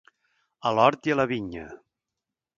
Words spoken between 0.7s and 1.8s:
l'hort i a la vinya.